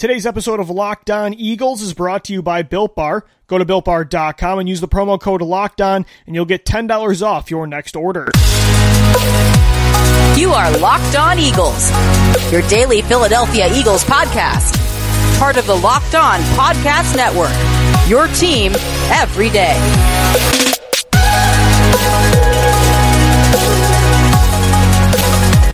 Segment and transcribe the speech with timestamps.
[0.00, 3.26] Today's episode of Locked On Eagles is brought to you by Built Bar.
[3.48, 7.50] Go to builtbar.com and use the promo code Locked On, and you'll get $10 off
[7.50, 8.30] your next order.
[10.38, 11.90] You are Locked On Eagles,
[12.50, 14.78] your daily Philadelphia Eagles podcast.
[15.38, 17.52] Part of the Locked On Podcast Network,
[18.08, 18.72] your team
[19.12, 19.76] every day.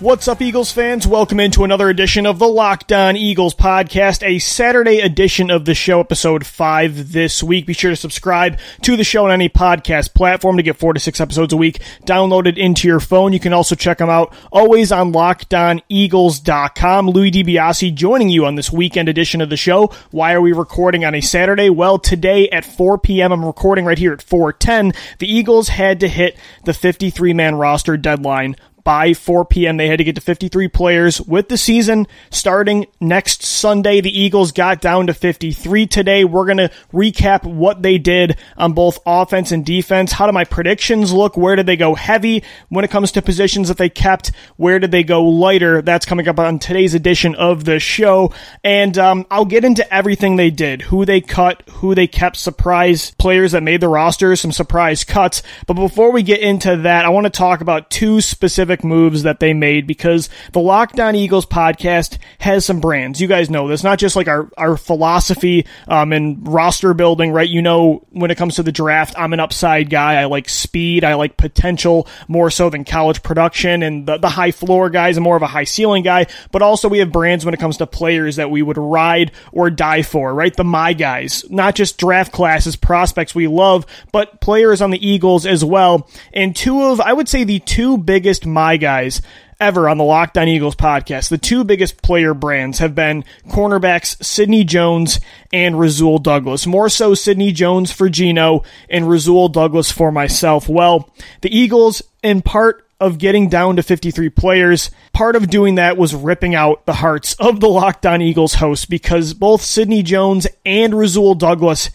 [0.07, 1.04] What's up, Eagles fans?
[1.04, 5.74] Welcome into another edition of the Locked On Eagles podcast, a Saturday edition of the
[5.74, 7.66] show, episode five this week.
[7.66, 11.00] Be sure to subscribe to the show on any podcast platform to get four to
[11.00, 13.33] six episodes a week downloaded into your phone.
[13.33, 17.11] You can also check them out always on LockedOnEagles.com.
[17.11, 19.92] Louis DiBiase joining you on this weekend edition of the show.
[20.12, 21.69] Why are we recording on a Saturday?
[21.69, 24.92] Well, today at 4 p.m., I'm recording right here at 410.
[25.19, 28.55] The Eagles had to hit the 53 man roster deadline
[28.87, 29.79] by 4 p.m.
[29.79, 34.01] They had to get to 53 players with the season starting next Sunday.
[34.01, 36.25] The Eagles got down to 53 today.
[36.25, 40.12] We're going to recap what they did on both offense and defense.
[40.12, 41.37] How do my predictions look?
[41.37, 44.31] Where did they go heavy when it comes to positions that they kept?
[44.56, 45.83] Where did they go lighter?
[45.83, 48.33] That's coming up on today's edition of the show.
[48.62, 53.11] And um, I'll get into everything they did, who they cut, who they kept, surprise
[53.19, 55.43] players that made the roster, some surprise cuts.
[55.67, 59.22] But before we get into that, I want to talk about two specific specific moves
[59.22, 63.20] that they made because the Locked On Eagles podcast has some brands.
[63.20, 67.48] You guys know this, not just like our, our philosophy um, and roster building, right?
[67.48, 70.20] You know, when it comes to the draft, I'm an upside guy.
[70.20, 71.04] I like speed.
[71.04, 75.16] I like potential more so than college production and the, the high floor guys.
[75.16, 77.78] I'm more of a high ceiling guy, but also we have brands when it comes
[77.78, 80.54] to players that we would ride or die for, right?
[80.54, 85.47] The my guys, not just draft classes, prospects we love, but players on the Eagles
[85.47, 86.08] as well.
[86.32, 89.22] And two of, I would say the two biggest my my guys
[89.61, 91.28] ever on the Locked On Eagles podcast.
[91.28, 95.20] The two biggest player brands have been cornerbacks Sidney Jones
[95.53, 96.67] and Rasul Douglas.
[96.67, 100.69] More so Sidney Jones for Gino and Rasul Douglas for myself.
[100.69, 101.09] Well,
[101.42, 106.12] the Eagles, in part of getting down to 53 players, part of doing that was
[106.12, 110.93] ripping out the hearts of the Locked On Eagles host because both Sidney Jones and
[110.93, 111.91] Rasul Douglas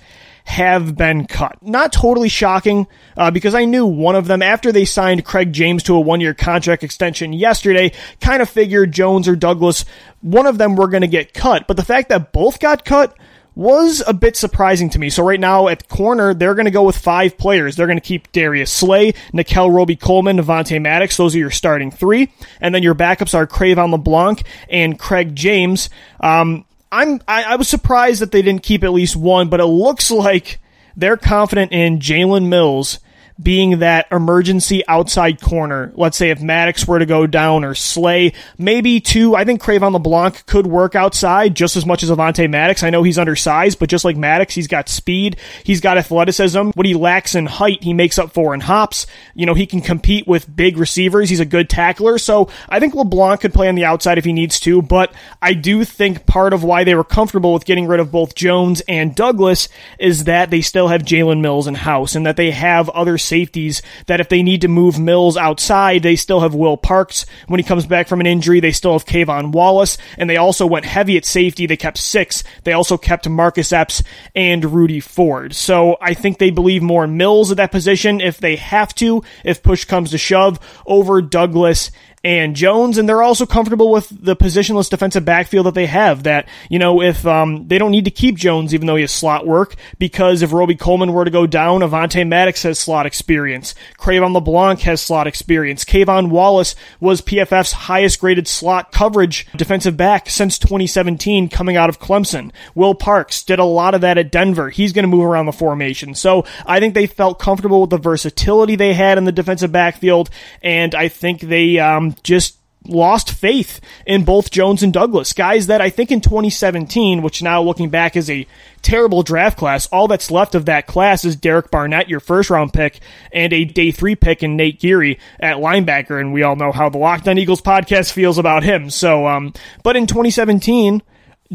[0.51, 1.57] have been cut.
[1.61, 2.85] Not totally shocking
[3.15, 6.19] uh, because I knew one of them after they signed Craig James to a one
[6.19, 7.93] year contract extension yesterday.
[8.19, 9.85] Kind of figured Jones or Douglas,
[10.19, 11.67] one of them were going to get cut.
[11.67, 13.17] But the fact that both got cut
[13.55, 15.09] was a bit surprising to me.
[15.09, 17.77] So right now at corner, they're going to go with five players.
[17.77, 21.15] They're going to keep Darius Slay, Nickell Robey-Coleman, Avonte Maddox.
[21.15, 22.31] Those are your starting three.
[22.59, 25.89] And then your backups are Cre'Von LeBlanc and Craig James.
[26.19, 29.65] Um, I'm I, I was surprised that they didn't keep at least one, but it
[29.65, 30.59] looks like
[30.95, 32.99] they're confident in Jalen Mills
[33.41, 35.91] being that emergency outside corner.
[35.95, 39.35] Let's say if Maddox were to go down or Slay, maybe two.
[39.35, 42.83] I think Cre'Von LeBlanc could work outside just as much as Avonte Maddox.
[42.83, 45.37] I know he's undersized, but just like Maddox, he's got speed.
[45.63, 46.71] He's got athleticism.
[46.71, 49.07] What he lacks in height, he makes up for in hops.
[49.33, 51.29] You know, he can compete with big receivers.
[51.29, 52.17] He's a good tackler.
[52.17, 55.53] So I think LeBlanc could play on the outside if he needs to, but I
[55.53, 59.15] do think part of why they were comfortable with getting rid of both Jones and
[59.15, 59.69] Douglas
[59.99, 63.81] is that they still have Jalen Mills in house and that they have other safeties
[64.07, 67.25] that if they need to move Mills outside, they still have Will Parks.
[67.47, 70.67] When he comes back from an injury, they still have K'Von Wallace, and they also
[70.67, 71.65] went heavy at safety.
[71.65, 72.43] They kept six.
[72.65, 74.03] They also kept Marcus Epps
[74.35, 75.55] and Rudy Ford.
[75.55, 79.23] So I think they believe more in Mills at that position if they have to,
[79.45, 81.89] if push comes to shove, over Douglas
[82.23, 86.23] and Jones, and they're also comfortable with the positionless defensive backfield that they have.
[86.23, 89.11] That you know, if um, they don't need to keep Jones, even though he has
[89.11, 93.73] slot work, because if Robey-Coleman were to go down, Avonte Maddox has slot experience.
[93.97, 95.83] Cre'Von LeBlanc has slot experience.
[95.83, 101.99] K'Von Wallace was PFF's highest graded slot coverage defensive back since 2017, coming out of
[101.99, 102.51] Clemson.
[102.75, 104.69] Will Parks did a lot of that at Denver.
[104.69, 107.97] He's going to move around the formation, so I think they felt comfortable with the
[107.97, 110.29] versatility they had in the defensive backfield,
[110.61, 112.57] and I think they um, just
[112.87, 117.61] lost faith in both Jones and Douglas, guys that I think in 2017, which now
[117.61, 118.47] looking back is a
[118.81, 122.73] terrible draft class, all that's left of that class is Derek Barnett, your first round
[122.73, 122.99] pick,
[123.31, 126.89] and a day three pick in Nate Gerry at linebacker, and we all know how
[126.89, 128.89] the Locked On Eagles podcast feels about him.
[128.89, 129.53] So, um,
[129.83, 131.03] but in 2017,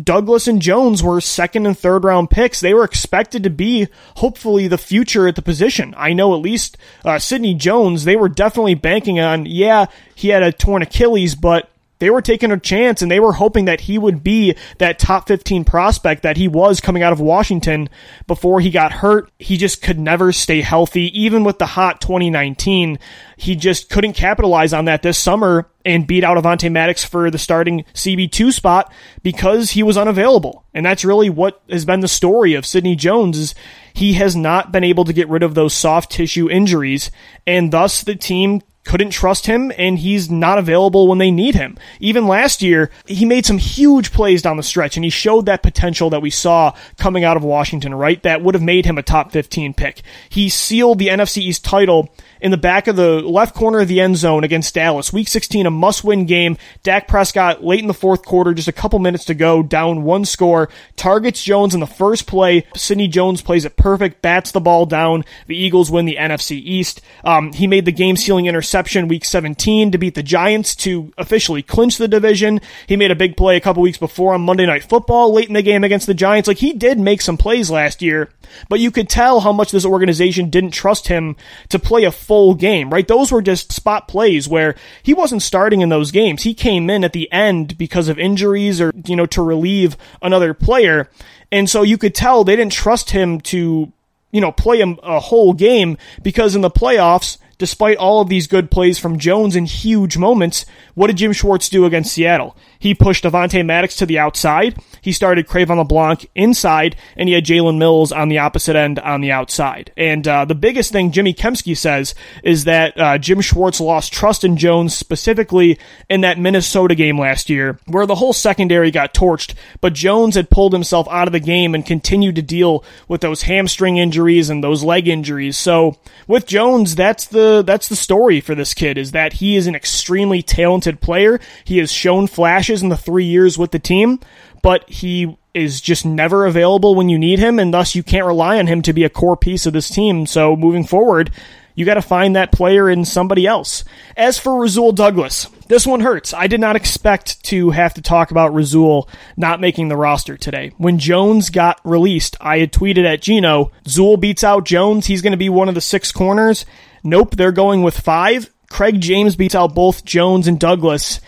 [0.01, 2.61] Douglas and Jones were second and third round picks.
[2.61, 5.95] They were expected to be hopefully the future at the position.
[5.97, 10.43] I know at least uh, Sidney Jones, they were definitely banking on, yeah, he had
[10.43, 13.99] a torn Achilles, but they were taking a chance and they were hoping that he
[13.99, 17.89] would be that top 15 prospect that he was coming out of Washington
[18.27, 19.31] before he got hurt.
[19.39, 21.19] He just could never stay healthy.
[21.19, 22.99] Even with the hot 2019,
[23.37, 27.39] he just couldn't capitalize on that this summer and beat out Avonte Maddox for the
[27.39, 28.93] starting CB2 spot
[29.23, 30.65] because he was unavailable.
[30.75, 33.55] And that's really what has been the story of Sidney Jones is
[33.95, 37.11] he has not been able to get rid of those soft tissue injuries
[37.47, 41.77] and thus the team couldn't trust him and he's not available when they need him.
[42.01, 45.63] Even last year, he made some huge plays down the stretch and he showed that
[45.63, 48.23] potential that we saw coming out of Washington, right?
[48.23, 50.03] That would have made him a top 15 pick.
[50.29, 54.01] He sealed the NFC East title in the back of the left corner of the
[54.01, 55.13] end zone against Dallas.
[55.13, 56.57] Week 16, a must win game.
[56.85, 60.25] Dak Prescott late in the fourth quarter, just a couple minutes to go, down one
[60.25, 62.65] score, targets Jones in the first play.
[62.77, 65.25] Sidney Jones plays it perfect, bats the ball down.
[65.49, 67.01] The Eagles win the NFC East.
[67.25, 68.76] Um, he made the game sealing interception
[69.09, 72.61] week 17 to beat the Giants to officially clinch the division.
[72.87, 75.55] He made a big play a couple weeks before on Monday Night Football late in
[75.55, 76.47] the game against the Giants.
[76.47, 78.29] Like he did make some plays last year,
[78.69, 81.37] but you could tell how much this organization didn't trust him
[81.71, 83.09] to play a full game, right?
[83.09, 86.43] Those were just spot plays where he wasn't starting in those games.
[86.43, 90.53] He came in at the end because of injuries or, you know, to relieve another
[90.53, 91.09] player.
[91.51, 93.91] And so you could tell they didn't trust him to,
[94.33, 98.47] you know, play a, a whole game because in the playoffs, despite all of these
[98.47, 102.57] good plays from Jones in huge moments, what did Jim Schwartz do against Seattle?
[102.79, 104.77] He pushed Avonte Maddox to the outside.
[105.01, 109.21] He started Cre'Von LeBlanc inside, and he had Jalen Mills on the opposite end on
[109.21, 109.93] the outside.
[109.97, 114.45] And uh, the biggest thing Jimmy Kempski says is that uh, Jim Schwartz lost trust
[114.45, 119.55] in Jones specifically in that Minnesota game last year, where the whole secondary got torched,
[119.81, 123.43] but Jones had pulled himself out of the game and continued to deal with those
[123.43, 125.57] hamstring injuries and those leg injuries.
[125.57, 129.67] So with Jones, that's the that's the story for this kid is that he is
[129.67, 131.41] an extremely talented player.
[131.65, 134.21] He has shown flashes in the three years with the team,
[134.63, 138.59] but he is just never available when you need him, and thus you can't rely
[138.59, 140.27] on him to be a core piece of this team.
[140.27, 141.31] So moving forward,
[141.75, 143.85] you got to find that player in somebody else.
[144.17, 146.33] As for Rasul Douglas, this one hurts.
[146.33, 150.73] I did not expect to have to talk about Rasul not making the roster today.
[150.79, 155.07] When Jones got released, I had tweeted at Gino, Zool beats out Jones.
[155.07, 156.65] He's going to be one of the six corners.
[157.07, 158.51] Nope, they're going with five.
[158.69, 161.21] Craig James beats out both Jones and Douglas.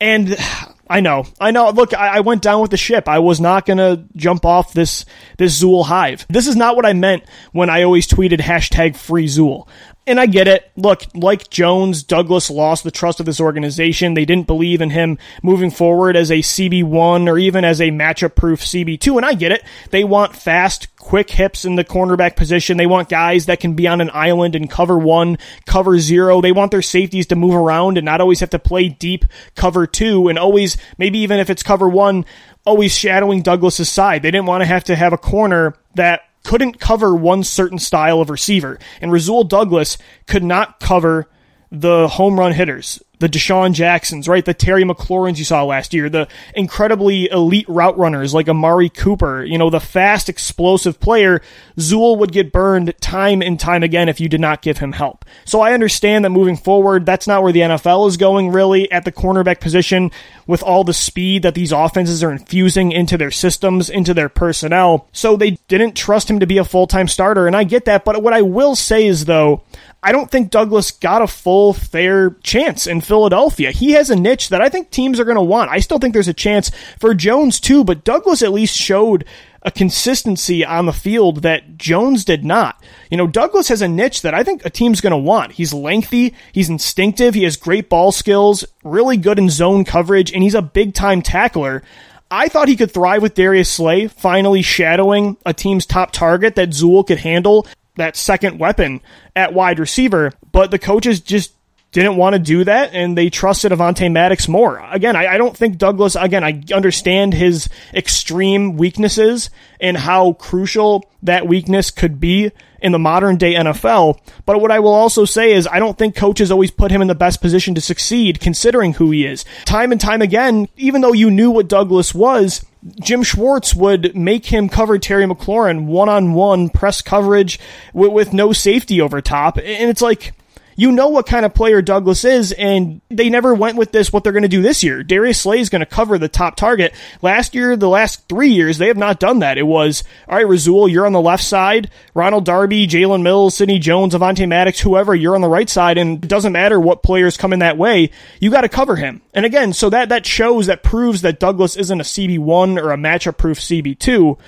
[0.00, 0.36] And
[0.88, 1.70] I know, I know.
[1.70, 3.08] Look, I, I, went down with the ship.
[3.08, 5.06] I was not gonna jump off this
[5.38, 6.26] this Zool hive.
[6.28, 9.66] This is not what I meant when I always tweeted hashtag free Zool.
[10.06, 10.70] And I get it.
[10.76, 14.12] Look, like Jones, Douglas lost the trust of this organization.
[14.12, 18.34] They didn't believe in him moving forward as a CB1 or even as a matchup
[18.34, 19.16] proof CB2.
[19.16, 19.64] And I get it.
[19.90, 22.76] They want fast, quick hips in the cornerback position.
[22.76, 26.42] They want guys that can be on an island and cover one, cover zero.
[26.42, 29.24] They want their safeties to move around and not always have to play deep
[29.54, 32.26] cover two and always, maybe even if it's cover one,
[32.66, 34.20] always shadowing Douglas's side.
[34.20, 38.20] They didn't want to have to have a corner that couldn't cover one certain style
[38.20, 38.78] of receiver.
[39.00, 41.28] And Rasul Douglas could not cover
[41.70, 44.44] the home run hitters the DeSean Jacksons, right?
[44.44, 49.42] The Terry McLaurins you saw last year, the incredibly elite route runners like Amari Cooper,
[49.42, 51.40] you know, the fast, explosive player.
[51.78, 55.24] Zool would get burned time and time again if you did not give him help.
[55.46, 59.06] So I understand that moving forward, that's not where the NFL is going really at
[59.06, 60.10] the cornerback position
[60.46, 65.08] with all the speed that these offenses are infusing into their systems, into their personnel.
[65.12, 67.46] So they didn't trust him to be a full time starter.
[67.46, 68.04] And I get that.
[68.04, 69.62] But what I will say is, though,
[70.04, 73.00] I don't think Douglas got a full, fair chance in.
[73.20, 75.70] He has a niche that I think teams are going to want.
[75.70, 79.24] I still think there's a chance for Jones too, but Douglas at least showed
[79.62, 82.82] a consistency on the field that Jones did not.
[83.10, 85.52] You know, Douglas has a niche that I think a team's going to want.
[85.52, 90.42] He's lengthy, he's instinctive, he has great ball skills, really good in zone coverage, and
[90.42, 91.82] he's a big time tackler.
[92.30, 96.70] I thought he could thrive with Darius Slay, finally shadowing a team's top target that
[96.70, 99.00] Zool could handle that second weapon
[99.36, 101.53] at wide receiver, but the coaches just
[101.94, 104.78] didn't want to do that and they trusted Avonte Maddox more.
[104.90, 109.48] Again, I, I, don't think Douglas, again, I understand his extreme weaknesses
[109.80, 112.50] and how crucial that weakness could be
[112.82, 114.18] in the modern day NFL.
[114.44, 117.08] But what I will also say is I don't think coaches always put him in
[117.08, 119.44] the best position to succeed considering who he is.
[119.64, 122.66] Time and time again, even though you knew what Douglas was,
[123.00, 127.60] Jim Schwartz would make him cover Terry McLaurin one on one press coverage
[127.92, 129.56] with, with no safety over top.
[129.58, 130.34] And it's like,
[130.76, 134.24] you know what kind of player Douglas is, and they never went with this, what
[134.24, 135.02] they're going to do this year.
[135.02, 136.94] Darius Slay is going to cover the top target.
[137.22, 139.58] Last year, the last three years, they have not done that.
[139.58, 141.90] It was, all right, Rasul, you're on the left side.
[142.14, 146.24] Ronald Darby, Jalen Mills, Sidney Jones, Avonte Maddox, whoever, you're on the right side, and
[146.24, 149.22] it doesn't matter what players come in that way, you got to cover him.
[149.32, 152.96] And again, so that, that shows, that proves that Douglas isn't a CB1 or a
[152.96, 154.38] matchup proof CB2,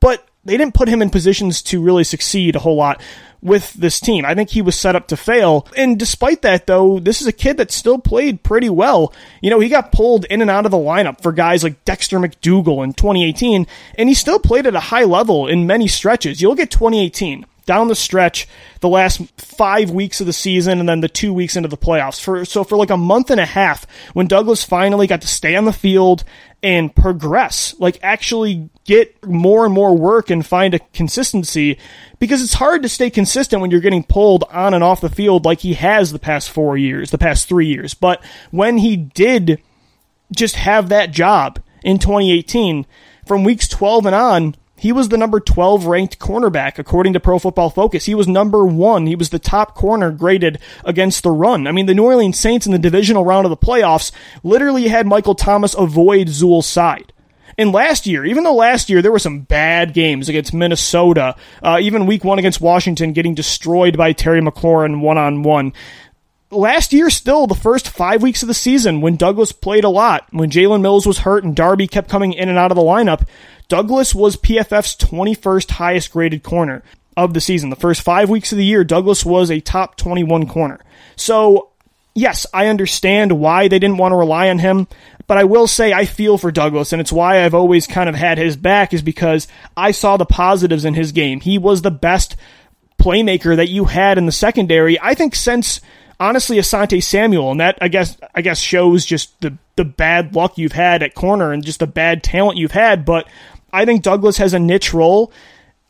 [0.00, 3.00] but they didn't put him in positions to really succeed a whole lot
[3.44, 4.24] with this team.
[4.24, 5.68] I think he was set up to fail.
[5.76, 9.12] And despite that, though, this is a kid that still played pretty well.
[9.42, 12.18] You know, he got pulled in and out of the lineup for guys like Dexter
[12.18, 16.40] McDougle in 2018, and he still played at a high level in many stretches.
[16.40, 18.46] You'll get 2018 down the stretch,
[18.80, 22.20] the last five weeks of the season, and then the two weeks into the playoffs.
[22.20, 25.56] For so for like a month and a half, when Douglas finally got to stay
[25.56, 26.24] on the field
[26.62, 31.78] and progress, like actually get more and more work and find a consistency,
[32.18, 35.44] because it's hard to stay consistent when you're getting pulled on and off the field
[35.44, 37.94] like he has the past four years, the past three years.
[37.94, 39.62] But when he did
[40.34, 42.86] just have that job in 2018,
[43.26, 47.38] from weeks 12 and on, he was the number 12 ranked cornerback according to Pro
[47.38, 48.06] Football Focus.
[48.06, 49.06] He was number one.
[49.06, 51.66] He was the top corner graded against the run.
[51.66, 54.10] I mean, the New Orleans Saints in the divisional round of the playoffs
[54.42, 57.12] literally had Michael Thomas avoid Zul's side.
[57.56, 61.78] And last year, even though last year there were some bad games against Minnesota, uh,
[61.80, 65.72] even week one against Washington getting destroyed by Terry McLaurin one on one,
[66.54, 70.26] last year, still the first five weeks of the season, when Douglas played a lot,
[70.30, 73.26] when Jalen Mills was hurt and Darby kept coming in and out of the lineup,
[73.68, 76.82] Douglas was PFF's 21st highest graded corner
[77.16, 77.70] of the season.
[77.70, 80.80] The first five weeks of the year, Douglas was a top 21 corner.
[81.16, 81.70] So,
[82.14, 84.88] yes, I understand why they didn't want to rely on him,
[85.26, 88.14] but I will say I feel for Douglas, and it's why I've always kind of
[88.14, 91.40] had his back, is because I saw the positives in his game.
[91.40, 92.36] He was the best
[92.98, 95.80] playmaker that you had in the secondary, I think, since
[96.20, 100.58] honestly Asante Samuel, and that I guess I guess shows just the the bad luck
[100.58, 103.04] you've had at corner and just the bad talent you've had.
[103.04, 103.28] But
[103.72, 105.32] I think Douglas has a niche role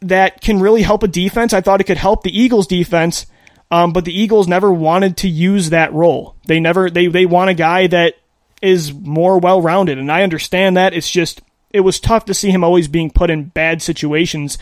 [0.00, 1.52] that can really help a defense.
[1.52, 3.26] I thought it could help the Eagles defense,
[3.71, 6.37] um, but the Eagles never wanted to use that role.
[6.47, 8.14] They never they they want a guy that
[8.62, 10.95] is more well rounded, and I understand that.
[10.95, 14.59] It's just it was tough to see him always being put in bad situations.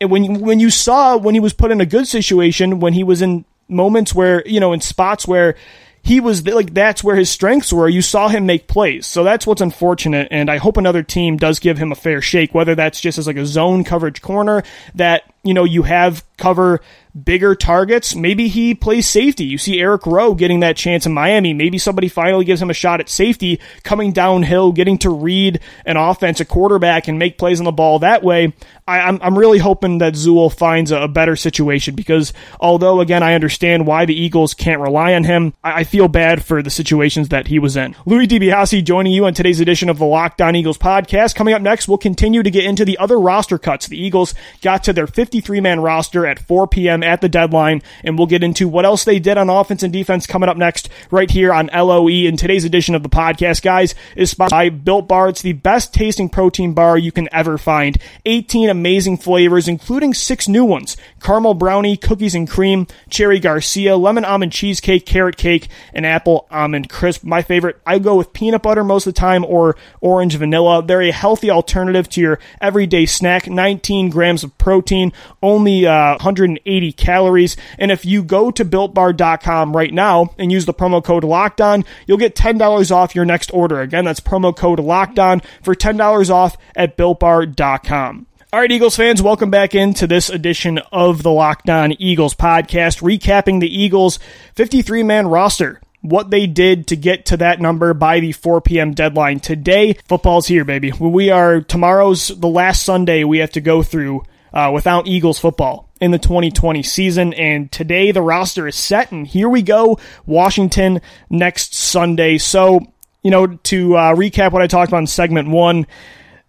[0.00, 3.04] And when when you saw when he was put in a good situation, when he
[3.04, 5.56] was in moments where, you know, in spots where
[6.02, 7.88] he was like that's where his strengths were.
[7.88, 9.06] You saw him make plays.
[9.06, 12.54] So that's what's unfortunate and I hope another team does give him a fair shake
[12.54, 14.62] whether that's just as like a zone coverage corner
[14.94, 16.80] that, you know, you have cover
[17.24, 18.14] bigger targets.
[18.14, 19.44] Maybe he plays safety.
[19.44, 21.52] You see Eric Rowe getting that chance in Miami.
[21.52, 25.96] Maybe somebody finally gives him a shot at safety, coming downhill, getting to read an
[25.96, 28.52] offense, a quarterback, and make plays on the ball that way.
[28.86, 33.00] I, am I'm, I'm really hoping that Zul finds a, a, better situation because although,
[33.00, 36.62] again, I understand why the Eagles can't rely on him, I, I feel bad for
[36.62, 37.94] the situations that he was in.
[38.06, 41.34] Louis DiBiase joining you on today's edition of the Locked On Eagles podcast.
[41.34, 43.88] Coming up next, we'll continue to get into the other roster cuts.
[43.88, 48.16] The Eagles got to their 53 man roster at 4 p.m at the deadline, and
[48.16, 51.30] we'll get into what else they did on offense and defense coming up next right
[51.30, 52.08] here on LOE.
[52.08, 55.28] In today's edition of the podcast, guys, is sponsored by Built Bar.
[55.28, 57.98] It's the best tasting protein bar you can ever find.
[58.24, 64.24] 18 amazing flavors, including six new ones: caramel brownie, cookies and cream, cherry Garcia, lemon
[64.24, 67.22] almond cheesecake, carrot cake, and apple almond crisp.
[67.22, 70.82] My favorite, I go with peanut butter most of the time or orange vanilla.
[70.82, 73.46] They're a healthy alternative to your everyday snack.
[73.46, 75.12] 19 grams of protein,
[75.42, 77.56] only uh, 180 calories.
[77.78, 82.18] And if you go to builtbar.com right now and use the promo code LOCKEDON, you'll
[82.18, 83.80] get $10 off your next order.
[83.80, 88.26] Again, that's promo code LOCKEDON for $10 off at builtbar.com.
[88.50, 93.02] All right, Eagles fans, welcome back into this edition of the Locked On Eagles podcast,
[93.02, 94.18] recapping the Eagles'
[94.54, 95.82] 53 man roster.
[96.00, 98.94] What they did to get to that number by the 4 p.m.
[98.94, 99.98] deadline today.
[100.06, 100.92] Football's here, baby.
[100.92, 105.88] We are tomorrow's the last Sunday we have to go through uh, without Eagles football
[106.00, 107.34] in the 2020 season.
[107.34, 109.98] And today the roster is set, and here we go.
[110.26, 111.00] Washington
[111.30, 112.38] next Sunday.
[112.38, 112.80] So,
[113.22, 115.86] you know, to uh, recap what I talked about in segment one,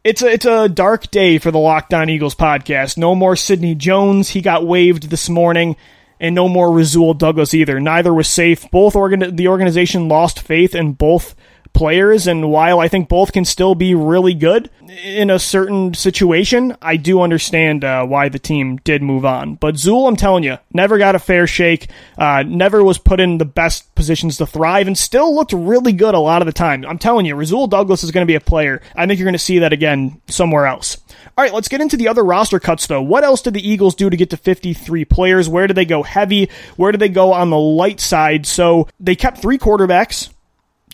[0.04, 2.98] it's a, it's a dark day for the Locked On Eagles podcast.
[2.98, 4.30] No more Sidney Jones.
[4.30, 5.76] He got waived this morning.
[6.22, 7.80] And no more Rasul Douglas either.
[7.80, 8.70] Neither was safe.
[8.72, 11.34] Both organ- the organization lost faith in both
[11.74, 14.70] players, and while I think both can still be really good
[15.04, 19.56] in a certain situation, I do understand uh, why the team did move on.
[19.56, 23.38] But Zul, I'm telling you, never got a fair shake, uh, never was put in
[23.38, 26.86] the best positions to thrive, and still looked really good a lot of the time.
[26.86, 28.82] I'm telling you, Rasul Douglas is going to be a player.
[28.96, 30.98] I think you're going to see that again somewhere else.
[31.38, 33.02] All right, let's get into the other roster cuts, though.
[33.02, 35.48] What else did the Eagles do to get to 53 players?
[35.48, 36.50] Where did they go heavy?
[36.76, 38.46] Where did they go on the light side?
[38.46, 40.30] So they kept three quarterbacks.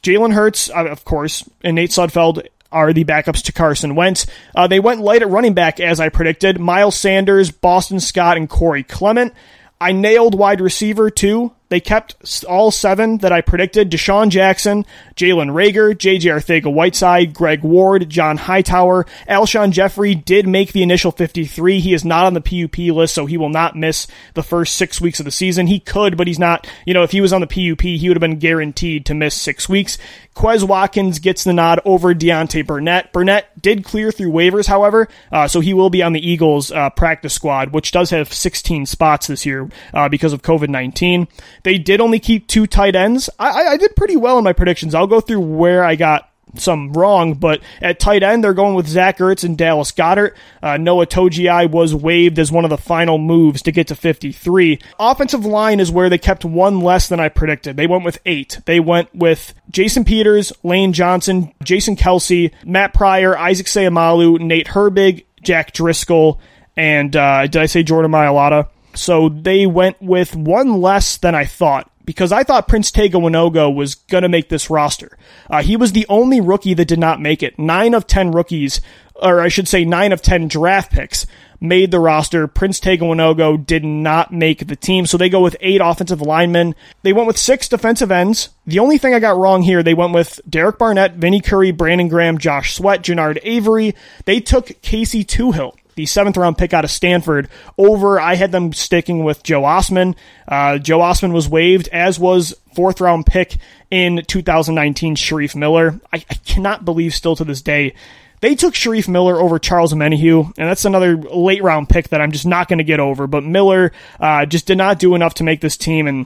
[0.06, 4.28] Jalen Hurts, uh, of course, and Nate Sudfeld are the backups to Carson Wentz.
[4.54, 6.60] Uh, they went light at running back, as I predicted.
[6.60, 9.34] Miles Sanders, Boston Scott, and Corey Clement.
[9.82, 11.54] I nailed wide receiver too.
[11.70, 17.64] They kept all seven that I predicted DeSean Jackson, Jalen Reagor, JJ Arcega Whiteside, Greg
[17.64, 19.06] Ward, John Hightower.
[19.28, 21.80] Alshon Jeffery did make the initial 53.
[21.80, 24.06] He is not on the PUP list, so he will not miss
[24.36, 25.66] the first six weeks of the season.
[25.66, 26.68] He could, but he's not.
[26.86, 29.34] You know, if he was on the PUP, he would have been guaranteed to miss
[29.34, 29.98] six weeks.
[30.36, 33.14] Quez Watkins gets the nod over Deontay Burnett.
[33.14, 36.90] Burnett did clear through waivers, however, uh, so he will be on the Eagles uh,
[36.90, 41.28] practice squad, which does have 16 spots this year uh, because of COVID 19.
[41.66, 43.28] They did only keep two tight ends.
[43.40, 44.94] I, I did pretty well in my predictions.
[44.94, 48.88] I'll go through where I got some wrong, but at tight end, they're going with
[48.88, 50.36] Zach Ertz and Dallas Goedert.
[50.62, 54.80] Uh, Noah Togiai was waived as one of the final moves to get to 53.
[55.00, 57.78] Offensive line is where they kept one less than I predicted.
[57.78, 58.60] They went with eight.
[58.66, 65.26] They went with Jason Peters, Lane Johnson, Jason Kelce, Matt Pryor, Isaac Seumalo, Nate Herbig,
[65.42, 66.40] Jack Driscoll,
[66.78, 68.70] and uh, did I say Jordan Mailata?
[68.96, 73.74] So they went with one less than I thought because I thought Prince Tega Wanogho
[73.74, 75.18] was going to make this roster.
[75.50, 77.58] Uh, he was the only rookie that did not make it.
[77.60, 78.80] Nine of 10 rookies,
[79.16, 81.26] or I should say nine of 10 draft picks
[81.60, 82.48] made the roster.
[82.48, 86.76] Prince Tega Wanogho did not make the team, so they go with eight offensive linemen.
[87.02, 88.50] They went with six defensive ends.
[88.68, 92.08] The only thing I got wrong here, they went with Derek Barnett, Vinny Curry, Brandon
[92.08, 93.96] Graham, Josh Sweat, Genard Avery.
[94.26, 98.20] They took Casey Toohill the seventh round pick out of Stanford over.
[98.20, 100.16] I had them sticking with Joe Ostman.
[100.48, 103.58] Uh, Joe Ostman was waived, as was fourth round pick
[103.90, 106.00] in 2019, Shareef Miller.
[106.14, 107.94] I, I cannot believe still to this day
[108.42, 112.32] they took Shareef Miller over Charles Omenihu, and that's another late round pick that I'm
[112.32, 113.26] just not going to get over.
[113.28, 116.26] But Miller uh, just did not do enough to make this team, and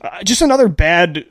[0.00, 1.24] uh, just another bad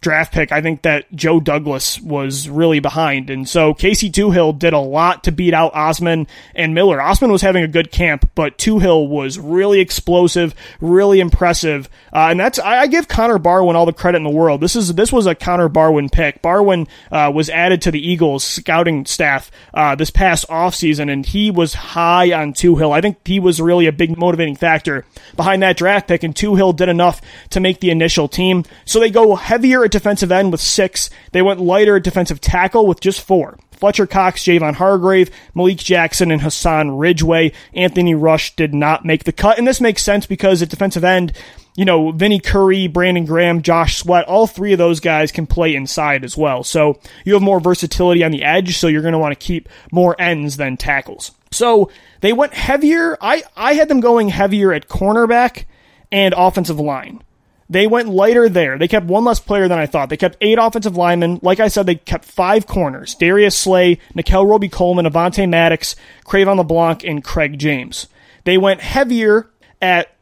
[0.00, 3.28] draft pick, I think that Joe Douglas was really behind.
[3.30, 6.98] And so Casey Toohill did a lot to beat out Ostman and Miller.
[6.98, 11.88] Ostman was having a good camp, but Toohill was really explosive, really impressive.
[12.12, 14.60] Uh, and that's, I, I, give Connor Barwin all the credit in the world.
[14.60, 16.42] This is, this was a Connor Barwin pick.
[16.42, 21.50] Barwin, uh, was added to the Eagles scouting staff, uh, this past offseason, and he
[21.50, 22.92] was high on Toohill.
[22.92, 25.04] I think he was really a big motivating factor
[25.36, 28.64] behind that draft pick, and Toohill did enough to make the initial team.
[28.84, 31.10] So they go heavier at defensive end with six.
[31.32, 33.58] They went lighter at defensive tackle with just four.
[33.72, 37.52] Fletcher Cox, Javon Hargrave, Malik Jackson, and Hassan Ridgeway.
[37.74, 39.58] Anthony Rush did not make the cut.
[39.58, 41.34] And this makes sense because at defensive end,
[41.76, 45.74] you know, Vinny Curry, Brandon Graham, Josh Sweat, all three of those guys can play
[45.74, 46.64] inside as well.
[46.64, 49.68] So you have more versatility on the edge, so you're going to want to keep
[49.92, 51.32] more ends than tackles.
[51.50, 51.90] So
[52.22, 53.18] they went heavier.
[53.20, 55.66] I, I had them going heavier at cornerback
[56.10, 57.22] and offensive line.
[57.70, 58.76] They went lighter there.
[58.76, 60.08] They kept one less player than I thought.
[60.08, 61.38] They kept eight offensive linemen.
[61.40, 63.14] Like I said, they kept five corners.
[63.14, 68.08] Darius Slay, Nickell Robey-Coleman, Avonte Maddox, Cre'Von LeBlanc, and Craig James.
[68.42, 69.48] They went heavier
[69.80, 70.12] at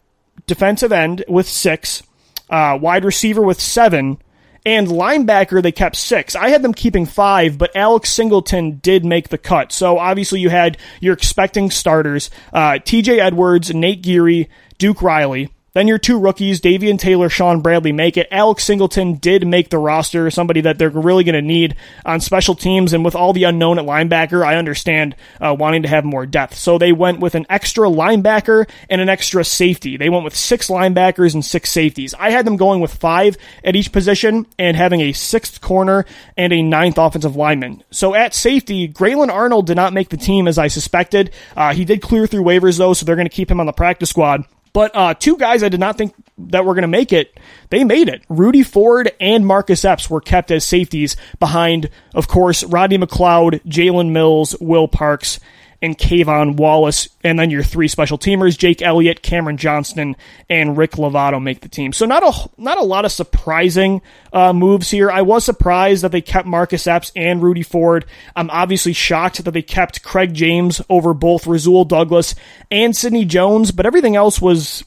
[0.46, 2.02] defensive end with six,
[2.50, 4.18] uh, wide receiver with seven,
[4.66, 6.37] and linebacker they kept six.
[6.37, 9.72] I had them keeping five, but Alex Singleton did make the cut.
[9.72, 15.48] So obviously you had your expecting starters, uh, TJ Edwards, Nate Gerry, Duke Riley.
[15.78, 18.26] Then your two rookies, Davion Taylor, Shaun Bradley, make it.
[18.32, 22.56] Alex Singleton did make the roster, somebody that they're really going to need on special
[22.56, 22.92] teams.
[22.92, 26.56] And with all the unknown at linebacker, I understand uh, wanting to have more depth.
[26.56, 29.96] So they went with an extra linebacker and an extra safety.
[29.96, 32.12] They went with six linebackers and six safeties.
[32.12, 36.52] I had them going with five at each position and having a sixth corner and
[36.52, 37.84] a ninth offensive lineman.
[37.92, 41.30] So at safety, Grayland Arnold did not make the team as I suspected.
[41.56, 43.72] Uh, he did clear through waivers though, so they're going to keep him on the
[43.72, 44.42] practice squad.
[44.78, 47.36] But uh, two guys I did not think that were going to make it,
[47.70, 48.22] they made it.
[48.28, 54.12] Rudy Ford and Marcus Epps were kept as safeties behind, of course, Rodney McLeod, Jalen
[54.12, 55.40] Mills, Will Parks,
[55.80, 57.08] and K'Von Wallace.
[57.22, 60.16] And then your three special teamers, Jake Elliott, Cameron Johnston,
[60.48, 61.92] and Rick Lovato make the team.
[61.92, 65.10] So not a, not a lot of surprising uh, moves here.
[65.10, 68.06] I was surprised that they kept Marcus Epps and Rudy Ford.
[68.34, 72.34] I'm obviously shocked that they kept Craig James over both Rasul Douglas
[72.70, 74.84] and Sidney Jones, but everything else was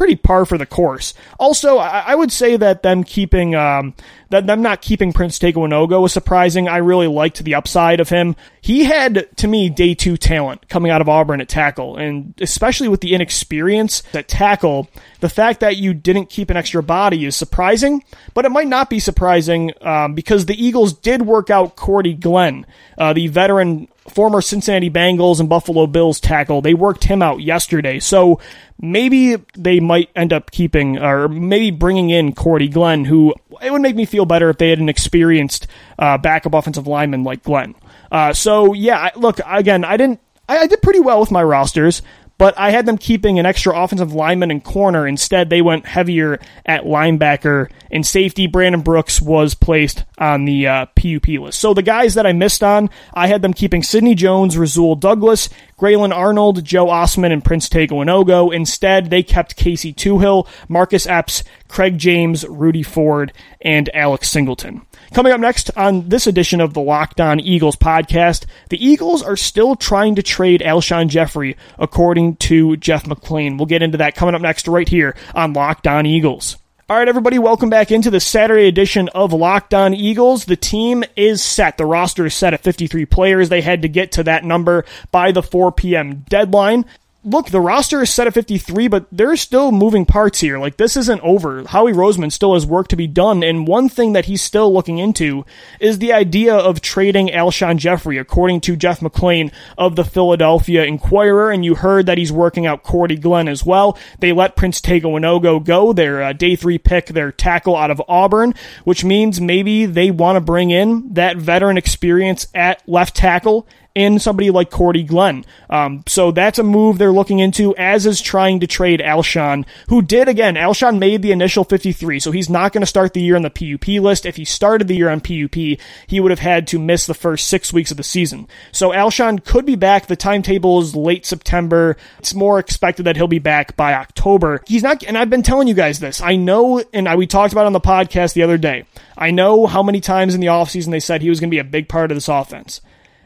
[0.00, 1.12] pretty par for the course.
[1.38, 3.92] Also, I, would say that them keeping um,
[4.30, 6.68] that them not keeping Prince Tega Wanogho was surprising.
[6.68, 8.34] I really liked the upside of him.
[8.62, 12.88] He had, to me, day two talent coming out of Auburn at tackle, and especially
[12.88, 14.88] with the inexperience at tackle,
[15.20, 18.88] the fact that you didn't keep an extra body is surprising, but it might not
[18.88, 22.64] be surprising um, because the Eagles did work out Cordy Glenn,
[22.96, 26.62] uh, the veteran former Cincinnati Bengals and Buffalo Bills tackle.
[26.62, 28.00] They worked him out yesterday.
[28.00, 28.40] So
[28.80, 33.82] maybe they might end up keeping or maybe bringing in Cordy Glenn, who it would
[33.82, 35.66] make me feel better if they had an experienced
[35.98, 37.74] uh, backup offensive lineman like Glenn.
[38.10, 39.84] Uh, so yeah, look again.
[39.84, 40.20] I didn't.
[40.48, 42.02] I, I did pretty well with my rosters
[42.40, 45.06] but I had them keeping an extra offensive lineman and corner.
[45.06, 48.46] Instead, they went heavier at linebacker and safety.
[48.46, 51.60] Brandon Brooks was placed on the uh, PUP list.
[51.60, 55.50] So the guys that I missed on, I had them keeping Sidney Jones, Rasul Douglas,
[55.76, 58.54] Grayland Arnold, Joe Ostman, and Prince Tega Wanogho.
[58.54, 64.80] Instead, they kept Casey Toohill, Marcus Epps, Craig James, Rudy Ford, and Alex Singleton.
[65.12, 69.36] Coming up next on this edition of the Locked On Eagles podcast, the Eagles are
[69.36, 73.58] still trying to trade Alshon Jeffery, according to Jeff McLane.
[73.58, 76.58] We'll get into that coming up next right here on Locked On Eagles.
[76.88, 80.44] All right, everybody, welcome back into the Saturday edition of Locked On Eagles.
[80.44, 81.76] The team is set.
[81.76, 83.48] The roster is set at 53 players.
[83.48, 86.24] They had to get to that number by the 4 p.m.
[86.28, 86.84] deadline
[87.22, 90.58] look, the roster is set at 53, but there's still moving parts here.
[90.58, 91.64] Like, this isn't over.
[91.64, 94.98] Howie Roseman still has work to be done, and one thing that he's still looking
[94.98, 95.44] into
[95.80, 101.50] is the idea of trading Alshon Jeffery, according to Jeff McLane of the Philadelphia Inquirer,
[101.50, 103.98] and you heard that he's working out Cordy Glenn as well.
[104.20, 108.02] They let Prince Tega Wanogho go, their uh, day three pick, their tackle out of
[108.08, 108.54] Auburn,
[108.84, 114.18] which means maybe they want to bring in that veteran experience at left tackle in
[114.18, 115.44] somebody like Cordy Glenn.
[115.68, 120.02] Um, so that's a move they're looking into, as is trying to trade Alshon, who
[120.02, 120.54] did again.
[120.54, 123.50] Alshon made the initial 53, so he's not going to start the year on the
[123.50, 124.26] PUP list.
[124.26, 127.48] If he started the year on PUP, he would have had to miss the first
[127.48, 128.46] six weeks of the season.
[128.72, 130.06] So Alshon could be back.
[130.06, 131.96] The timetable is late September.
[132.18, 134.62] It's more expected that he'll be back by October.
[134.66, 136.20] He's not, and I've been telling you guys this.
[136.20, 138.84] I know, and I, we talked about on the podcast the other day.
[139.18, 141.58] I know how many times in the offseason they said he was going to be
[141.58, 142.80] a big part of this offense.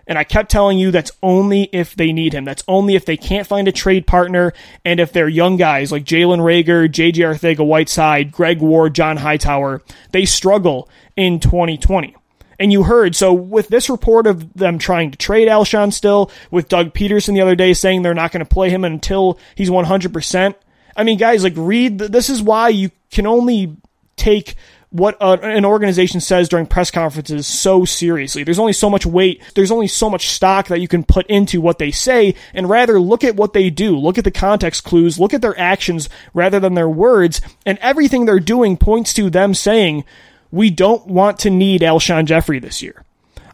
[0.07, 2.45] And I kept telling you that's only if they need him.
[2.45, 4.53] That's only if they can't find a trade partner
[4.85, 9.83] and if they're young guys like Jalen Reagor, JJ Arcega Whiteside, Greg Ward, John Hightower,
[10.13, 12.15] they struggle in 2020.
[12.59, 16.69] And you heard, so with this report of them trying to trade Alshon still, with
[16.69, 20.55] Doug Pederson the other day saying they're not going to play him until he's 100%.
[20.97, 23.77] I mean, guys, like, read, this is why you can only
[24.17, 24.55] take
[24.95, 28.45] what uh, an organization says during press conferences so seriously.
[28.45, 31.61] There's only so much weight, there's only so much stock that you can put into
[31.61, 33.99] what they say, and rather look at what they do.
[33.99, 38.25] Look at the context clues, look at their actions rather than their words, and everything
[38.25, 40.05] they're doing points to them saying,
[40.53, 43.04] we don't want to need Alshon Jeffery this year.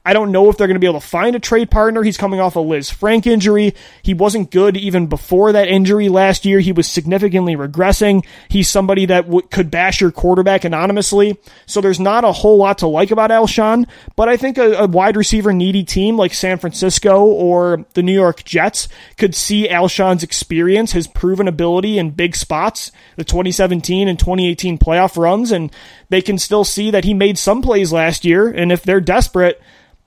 [0.05, 2.03] I don't know if they're going to be able to find a trade partner.
[2.03, 3.75] He's coming off a Lisfranc injury.
[4.03, 6.61] He wasn't good even before that injury last year.
[6.61, 8.25] He was significantly regressing.
[8.49, 11.39] He's somebody that w- could bash your quarterback anonymously.
[11.67, 13.87] So there's not a whole lot to like about Alshon,
[14.17, 18.15] but I think a, a wide receiver needy team like San Francisco or the New
[18.15, 24.19] York Jets could see Alshon's experience, his proven ability in big spots, the 2017 and
[24.19, 25.71] 2018 playoff runs, and
[26.09, 28.49] they can still see that he made some plays last year.
[28.49, 29.61] And if they're desperate,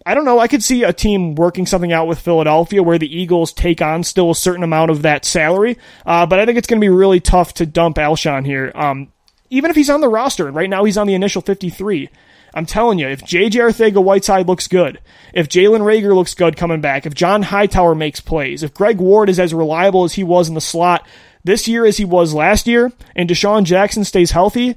[0.06, 0.40] I don't know.
[0.40, 4.04] I could see a team working something out with Philadelphia where the Eagles take on
[4.04, 5.78] still a certain amount of that salary.
[6.06, 8.72] Uh, but I think it's going to be really tough to dump Alshon here.
[8.76, 9.12] Um,
[9.50, 12.10] even if he's on the roster, right now he's on the initial 53.
[12.56, 13.60] I'm telling you, if J.J.
[13.60, 15.00] Arcega Whiteside looks good,
[15.34, 19.30] if Jalen Reagor looks good coming back, if John Hightower makes plays, if Greg Ward
[19.30, 21.08] is as reliable as he was in the slot
[21.44, 24.76] this year as he was last year, and DeSean Jackson stays healthy,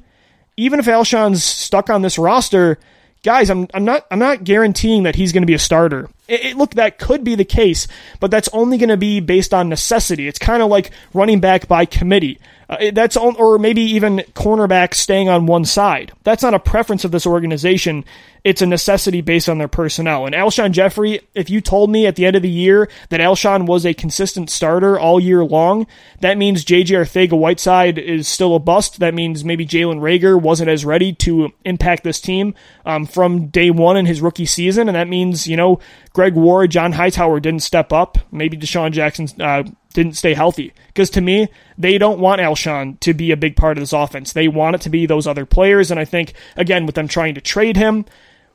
[0.56, 2.78] even if Alshon's stuck on this roster,
[3.22, 6.08] guys, I'm I'm not I'm not guaranteeing that he's going to be a starter.
[6.28, 7.86] It, it, look, that could be the case,
[8.20, 10.28] but that's only going to be based on necessity.
[10.28, 12.38] It's kind of like running back by committee.
[12.68, 16.12] Uh, that's on, or maybe even cornerback staying on one side.
[16.24, 18.04] That's not a preference of this organization.
[18.42, 20.26] It's a necessity based on their personnel.
[20.26, 23.66] And Alshon Jeffery, if you told me at the end of the year that Alshon
[23.66, 25.86] was a consistent starter all year long,
[26.20, 28.98] that means JJ Arcega Whiteside is still a bust.
[28.98, 33.70] That means maybe Jalen Reagor wasn't as ready to impact this team um, from day
[33.70, 34.88] one in his rookie season.
[34.88, 35.78] And that means, you know,
[36.16, 38.16] Greg Ward, John Hightower didn't step up.
[38.32, 40.72] Maybe DeSean Jackson uh, didn't stay healthy.
[40.86, 44.32] Because to me, they don't want Alshon to be a big part of this offense.
[44.32, 45.90] They want it to be those other players.
[45.90, 48.06] And I think, again, with them trying to trade him,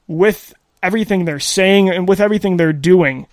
[0.07, 3.27] with everything they're saying and with everything they're doing,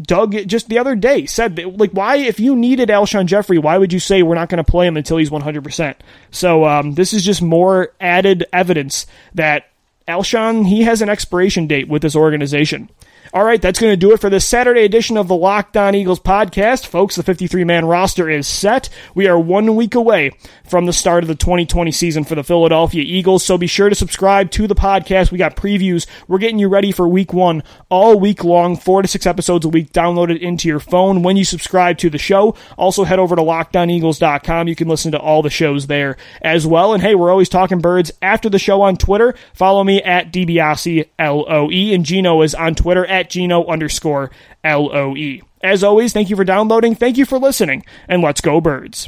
[0.00, 3.92] Doug just the other day said like why if you needed Alshon Jeffery why would
[3.92, 5.96] you say we're not going to play him until he's 100%.
[6.30, 9.68] So um, this is just more added evidence that
[10.06, 12.88] Alshon he has an expiration date with this organization.
[13.34, 15.94] All right, that's going to do it for this Saturday edition of the Locked On
[15.94, 16.86] Eagles podcast.
[16.86, 18.88] Folks, the 53 man roster is set.
[19.14, 20.30] We are one week away
[20.66, 23.94] from the start of the 2020 season for the Philadelphia Eagles, so be sure to
[23.94, 25.30] subscribe to the podcast.
[25.30, 26.06] We got previews.
[26.26, 29.68] We're getting you ready for week one all week long, four to six episodes a
[29.68, 32.54] week downloaded into your phone when you subscribe to the show.
[32.78, 34.68] Also, head over to lockedoneagles.com.
[34.68, 36.94] You can listen to all the shows there as well.
[36.94, 39.34] And hey, we're always talking birds after the show on Twitter.
[39.52, 44.30] Follow me at DiBiase, L-O-E, and Gino is on Twitter at Gino underscore
[44.64, 45.42] L-O-E.
[45.62, 49.06] As always, thank you for downloading, thank you for listening, and let's go birds.